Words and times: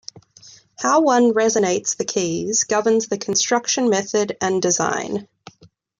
How 0.79 1.01
one 1.01 1.31
resonates 1.31 1.95
the 1.95 2.05
keys 2.05 2.63
governs 2.63 3.07
the 3.07 3.19
construction 3.19 3.91
method 3.91 4.35
and 4.41 4.59
design. 4.59 5.27